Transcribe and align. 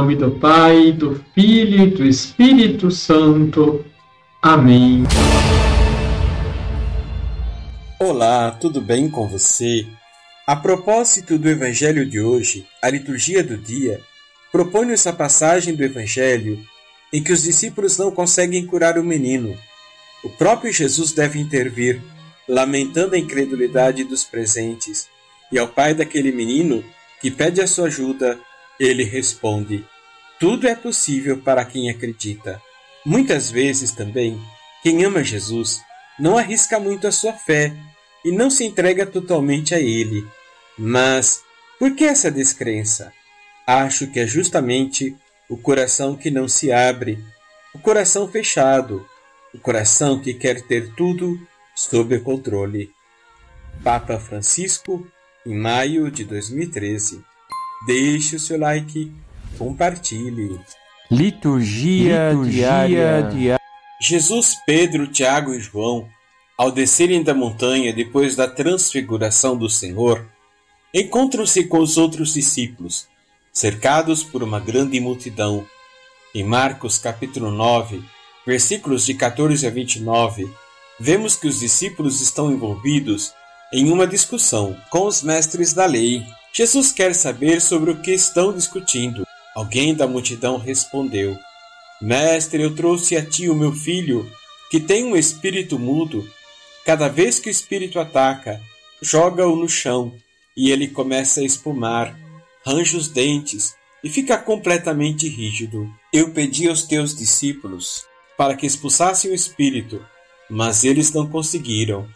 nome 0.00 0.16
do 0.16 0.30
Pai, 0.30 0.92
do 0.92 1.22
Filho 1.34 1.82
e 1.82 1.90
do 1.90 2.06
Espírito 2.06 2.90
Santo. 2.90 3.84
Amém. 4.40 5.02
Olá, 7.98 8.50
tudo 8.52 8.80
bem 8.80 9.10
com 9.10 9.28
você? 9.28 9.86
A 10.46 10.56
propósito 10.56 11.36
do 11.36 11.50
Evangelho 11.50 12.06
de 12.06 12.18
hoje, 12.18 12.66
a 12.80 12.88
liturgia 12.88 13.44
do 13.44 13.58
dia 13.58 14.00
propõe-nos 14.50 15.06
a 15.06 15.12
passagem 15.12 15.74
do 15.74 15.84
Evangelho 15.84 16.58
em 17.12 17.22
que 17.22 17.32
os 17.32 17.42
discípulos 17.42 17.98
não 17.98 18.10
conseguem 18.10 18.64
curar 18.64 18.96
o 18.96 19.04
menino. 19.04 19.54
O 20.24 20.30
próprio 20.30 20.72
Jesus 20.72 21.12
deve 21.12 21.38
intervir, 21.38 22.00
lamentando 22.48 23.16
a 23.16 23.18
incredulidade 23.18 24.02
dos 24.04 24.24
presentes, 24.24 25.10
e 25.52 25.58
ao 25.58 25.68
pai 25.68 25.92
daquele 25.92 26.32
menino, 26.32 26.82
que 27.20 27.30
pede 27.30 27.60
a 27.60 27.66
sua 27.66 27.88
ajuda, 27.88 28.40
ele 28.80 29.04
responde: 29.04 29.84
Tudo 30.40 30.66
é 30.66 30.74
possível 30.74 31.36
para 31.36 31.64
quem 31.66 31.90
acredita. 31.90 32.60
Muitas 33.04 33.50
vezes 33.50 33.92
também, 33.92 34.40
quem 34.82 35.04
ama 35.04 35.22
Jesus 35.22 35.80
não 36.18 36.38
arrisca 36.38 36.80
muito 36.80 37.06
a 37.06 37.12
sua 37.12 37.34
fé 37.34 37.76
e 38.24 38.32
não 38.32 38.50
se 38.50 38.64
entrega 38.64 39.04
totalmente 39.04 39.74
a 39.74 39.78
ele. 39.78 40.26
Mas 40.78 41.42
por 41.78 41.94
que 41.94 42.04
essa 42.04 42.30
descrença? 42.30 43.12
Acho 43.66 44.06
que 44.06 44.18
é 44.18 44.26
justamente 44.26 45.14
o 45.48 45.56
coração 45.56 46.16
que 46.16 46.30
não 46.30 46.48
se 46.48 46.72
abre, 46.72 47.22
o 47.74 47.78
coração 47.78 48.28
fechado, 48.28 49.06
o 49.54 49.58
coração 49.58 50.20
que 50.20 50.32
quer 50.32 50.62
ter 50.62 50.94
tudo 50.94 51.38
sob 51.74 52.18
controle. 52.20 52.90
Papa 53.82 54.18
Francisco, 54.18 55.06
em 55.46 55.54
maio 55.54 56.10
de 56.10 56.24
2013. 56.24 57.29
Deixe 57.86 58.36
o 58.36 58.40
seu 58.40 58.58
like, 58.58 59.10
compartilhe. 59.56 60.60
Liturgia, 61.10 62.30
Liturgia 62.30 62.86
diária. 62.86 63.22
diária. 63.30 63.60
Jesus, 64.00 64.56
Pedro, 64.66 65.06
Tiago 65.06 65.54
e 65.54 65.60
João, 65.60 66.08
ao 66.56 66.70
descerem 66.70 67.22
da 67.22 67.34
montanha 67.34 67.92
depois 67.92 68.36
da 68.36 68.46
transfiguração 68.46 69.56
do 69.56 69.68
Senhor, 69.68 70.26
encontram-se 70.92 71.64
com 71.64 71.78
os 71.78 71.96
outros 71.96 72.34
discípulos, 72.34 73.08
cercados 73.52 74.22
por 74.22 74.42
uma 74.42 74.60
grande 74.60 75.00
multidão. 75.00 75.66
Em 76.34 76.44
Marcos 76.44 76.98
capítulo 76.98 77.50
9, 77.50 78.02
versículos 78.46 79.06
de 79.06 79.14
14 79.14 79.66
a 79.66 79.70
29, 79.70 80.50
vemos 80.98 81.34
que 81.34 81.48
os 81.48 81.60
discípulos 81.60 82.20
estão 82.20 82.52
envolvidos 82.52 83.32
em 83.72 83.90
uma 83.90 84.06
discussão 84.06 84.76
com 84.90 85.06
os 85.06 85.22
mestres 85.22 85.72
da 85.72 85.86
lei. 85.86 86.24
Jesus 86.52 86.90
quer 86.92 87.14
saber 87.14 87.60
sobre 87.60 87.90
o 87.90 88.00
que 88.00 88.12
estão 88.12 88.52
discutindo. 88.52 89.26
Alguém 89.54 89.94
da 89.94 90.06
multidão 90.06 90.58
respondeu: 90.58 91.36
Mestre, 92.00 92.62
eu 92.62 92.74
trouxe 92.74 93.16
a 93.16 93.24
ti 93.24 93.48
o 93.48 93.54
meu 93.54 93.72
filho, 93.72 94.30
que 94.70 94.80
tem 94.80 95.04
um 95.04 95.16
espírito 95.16 95.78
mudo. 95.78 96.28
Cada 96.84 97.08
vez 97.08 97.38
que 97.38 97.48
o 97.48 97.50
espírito 97.50 98.00
ataca, 98.00 98.60
joga-o 99.02 99.54
no 99.54 99.68
chão 99.68 100.14
e 100.56 100.70
ele 100.70 100.88
começa 100.88 101.40
a 101.40 101.44
espumar, 101.44 102.16
range 102.66 102.96
os 102.96 103.08
dentes 103.08 103.74
e 104.02 104.08
fica 104.08 104.36
completamente 104.36 105.28
rígido. 105.28 105.88
Eu 106.12 106.30
pedi 106.30 106.68
aos 106.68 106.84
teus 106.84 107.14
discípulos 107.14 108.04
para 108.36 108.56
que 108.56 108.66
expulsassem 108.66 109.30
o 109.30 109.34
espírito, 109.34 110.04
mas 110.48 110.84
eles 110.84 111.12
não 111.12 111.26
conseguiram. 111.26 112.08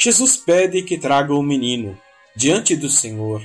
Jesus 0.00 0.36
pede 0.36 0.82
que 0.82 0.96
tragam 0.96 1.36
o 1.36 1.42
menino 1.42 1.98
diante 2.36 2.76
do 2.76 2.88
Senhor. 2.88 3.42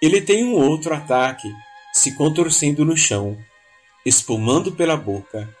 Ele 0.00 0.20
tem 0.20 0.44
um 0.44 0.52
outro 0.52 0.94
ataque, 0.94 1.52
se 1.92 2.14
contorcendo 2.14 2.84
no 2.84 2.96
chão, 2.96 3.36
espumando 4.04 4.70
pela 4.70 4.96
boca. 4.96 5.52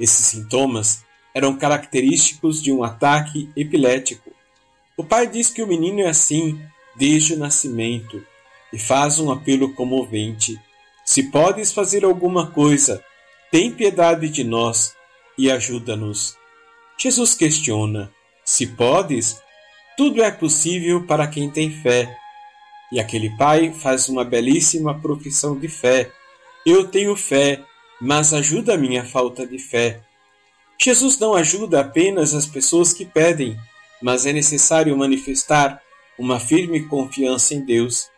Esses 0.00 0.24
sintomas 0.26 1.04
eram 1.34 1.58
característicos 1.58 2.62
de 2.62 2.72
um 2.72 2.82
ataque 2.82 3.50
epilético. 3.54 4.32
O 4.96 5.04
pai 5.04 5.26
diz 5.26 5.50
que 5.50 5.62
o 5.62 5.66
menino 5.66 6.00
é 6.00 6.08
assim 6.08 6.58
desde 6.96 7.34
o 7.34 7.38
nascimento 7.38 8.24
e 8.72 8.78
faz 8.78 9.18
um 9.18 9.30
apelo 9.30 9.74
comovente: 9.74 10.58
Se 11.04 11.24
podes 11.24 11.70
fazer 11.70 12.02
alguma 12.02 12.46
coisa, 12.50 13.04
tem 13.50 13.70
piedade 13.70 14.30
de 14.30 14.42
nós 14.42 14.94
e 15.36 15.50
ajuda-nos. 15.50 16.34
Jesus 16.98 17.34
questiona: 17.34 18.10
Se 18.42 18.66
podes, 18.66 19.42
tudo 19.96 20.22
é 20.22 20.30
possível 20.30 21.04
para 21.06 21.26
quem 21.26 21.50
tem 21.50 21.70
fé. 21.70 22.16
E 22.90 23.00
aquele 23.00 23.30
pai 23.36 23.72
faz 23.72 24.08
uma 24.08 24.24
belíssima 24.24 24.98
profissão 24.98 25.58
de 25.58 25.68
fé. 25.68 26.10
Eu 26.64 26.88
tenho 26.88 27.16
fé, 27.16 27.60
mas 28.00 28.32
ajuda 28.32 28.74
a 28.74 28.78
minha 28.78 29.04
falta 29.04 29.46
de 29.46 29.58
fé. 29.58 30.00
Jesus 30.80 31.18
não 31.18 31.34
ajuda 31.34 31.80
apenas 31.80 32.34
as 32.34 32.46
pessoas 32.46 32.92
que 32.92 33.04
pedem, 33.04 33.56
mas 34.02 34.26
é 34.26 34.32
necessário 34.32 34.96
manifestar 34.96 35.80
uma 36.18 36.40
firme 36.40 36.86
confiança 36.86 37.54
em 37.54 37.60
Deus. 37.60 38.10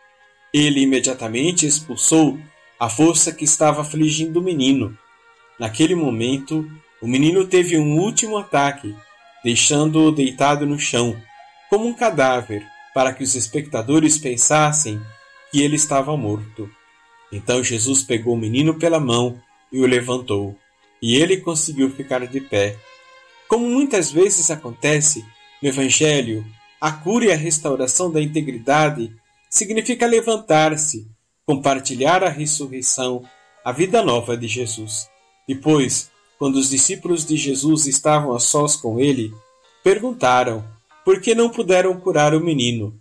Ele 0.52 0.80
imediatamente 0.80 1.66
expulsou 1.66 2.38
a 2.78 2.88
força 2.88 3.32
que 3.32 3.44
estava 3.44 3.82
afligindo 3.82 4.40
o 4.40 4.42
menino. 4.42 4.96
Naquele 5.58 5.94
momento, 5.94 6.68
o 7.00 7.06
menino 7.06 7.46
teve 7.46 7.76
um 7.78 7.98
último 7.98 8.36
ataque, 8.36 8.94
deixando-o 9.44 10.10
deitado 10.10 10.66
no 10.66 10.78
chão 10.78 11.20
como 11.74 11.88
um 11.88 11.92
cadáver, 11.92 12.64
para 12.94 13.12
que 13.12 13.24
os 13.24 13.34
espectadores 13.34 14.16
pensassem 14.16 15.02
que 15.50 15.60
ele 15.60 15.74
estava 15.74 16.16
morto. 16.16 16.70
Então 17.32 17.64
Jesus 17.64 18.00
pegou 18.00 18.34
o 18.34 18.38
menino 18.38 18.78
pela 18.78 19.00
mão 19.00 19.42
e 19.72 19.80
o 19.80 19.86
levantou, 19.86 20.56
e 21.02 21.16
ele 21.16 21.38
conseguiu 21.38 21.90
ficar 21.90 22.24
de 22.28 22.40
pé. 22.40 22.76
Como 23.48 23.68
muitas 23.68 24.12
vezes 24.12 24.52
acontece 24.52 25.24
no 25.60 25.68
Evangelho, 25.68 26.46
a 26.80 26.92
cura 26.92 27.24
e 27.24 27.32
a 27.32 27.36
restauração 27.36 28.08
da 28.08 28.22
integridade 28.22 29.12
significa 29.50 30.06
levantar-se, 30.06 31.08
compartilhar 31.44 32.22
a 32.22 32.28
ressurreição, 32.28 33.24
a 33.64 33.72
vida 33.72 34.00
nova 34.00 34.36
de 34.36 34.46
Jesus. 34.46 35.08
Depois, 35.48 36.08
quando 36.38 36.54
os 36.54 36.70
discípulos 36.70 37.26
de 37.26 37.36
Jesus 37.36 37.88
estavam 37.88 38.32
a 38.32 38.38
sós 38.38 38.76
com 38.76 39.00
ele, 39.00 39.34
perguntaram 39.82 40.72
por 41.04 41.20
que 41.20 41.34
não 41.34 41.50
puderam 41.50 41.98
curar 42.00 42.34
o 42.34 42.40
menino. 42.40 42.98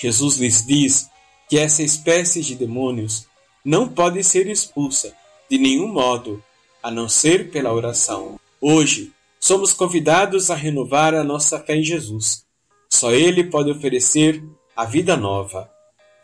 Jesus 0.00 0.36
lhes 0.36 0.64
diz 0.64 1.08
que 1.48 1.58
essa 1.58 1.82
espécie 1.82 2.42
de 2.42 2.54
demônios 2.54 3.26
não 3.64 3.88
pode 3.88 4.22
ser 4.22 4.46
expulsa 4.48 5.12
de 5.50 5.58
nenhum 5.58 5.88
modo, 5.88 6.42
a 6.82 6.90
não 6.90 7.08
ser 7.08 7.50
pela 7.50 7.72
oração. 7.72 8.38
Hoje, 8.60 9.12
somos 9.40 9.72
convidados 9.72 10.50
a 10.50 10.54
renovar 10.54 11.14
a 11.14 11.24
nossa 11.24 11.58
fé 11.58 11.76
em 11.76 11.82
Jesus. 11.82 12.44
Só 12.90 13.12
Ele 13.12 13.44
pode 13.44 13.70
oferecer 13.70 14.42
a 14.76 14.84
vida 14.84 15.16
nova. 15.16 15.70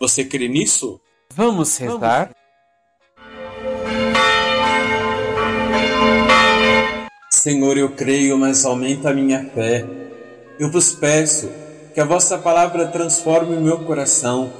Você 0.00 0.24
crê 0.24 0.46
nisso? 0.48 1.00
Vamos 1.34 1.76
rezar? 1.76 2.30
Senhor, 7.30 7.76
eu 7.76 7.90
creio, 7.90 8.38
mas 8.38 8.64
aumenta 8.64 9.10
a 9.10 9.14
minha 9.14 9.44
fé. 9.50 9.84
Eu 10.56 10.70
vos 10.70 10.92
peço 10.92 11.50
que 11.92 12.00
a 12.00 12.04
vossa 12.04 12.38
palavra 12.38 12.86
transforme 12.86 13.56
o 13.56 13.60
meu 13.60 13.78
coração 13.78 14.52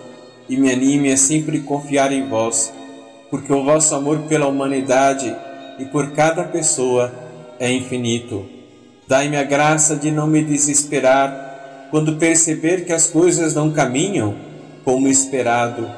e 0.49 0.56
me 0.56 0.72
anime 0.72 1.12
a 1.12 1.16
sempre 1.16 1.60
confiar 1.60 2.10
em 2.10 2.28
vós, 2.28 2.72
porque 3.31 3.53
o 3.53 3.62
vosso 3.62 3.94
amor 3.94 4.19
pela 4.22 4.49
humanidade 4.49 5.34
e 5.78 5.84
por 5.84 6.10
cada 6.10 6.43
pessoa 6.43 7.15
é 7.60 7.71
infinito. 7.71 8.44
Dai-me 9.06 9.37
a 9.37 9.44
graça 9.44 9.94
de 9.94 10.10
não 10.10 10.27
me 10.27 10.43
desesperar 10.43 11.87
quando 11.93 12.16
perceber 12.16 12.84
que 12.84 12.93
as 12.93 13.06
coisas 13.06 13.55
não 13.55 13.71
caminham 13.71 14.34
como 14.84 15.06
esperado, 15.06 15.88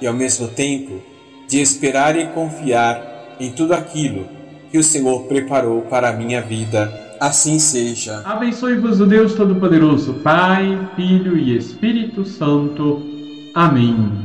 e 0.00 0.06
ao 0.06 0.14
mesmo 0.14 0.48
tempo 0.48 1.00
de 1.46 1.60
esperar 1.60 2.18
e 2.18 2.26
confiar 2.26 3.36
em 3.38 3.52
tudo 3.52 3.72
aquilo 3.72 4.26
que 4.72 4.78
o 4.78 4.82
Senhor 4.82 5.22
preparou 5.24 5.82
para 5.82 6.08
a 6.08 6.12
minha 6.12 6.42
vida 6.42 7.03
Assim 7.24 7.58
seja. 7.58 8.20
Abençoe-vos 8.22 9.00
o 9.00 9.06
Deus 9.06 9.32
Todo-Poderoso, 9.32 10.12
Pai, 10.22 10.78
Filho 10.94 11.38
e 11.38 11.56
Espírito 11.56 12.22
Santo. 12.22 13.02
Amém. 13.54 14.23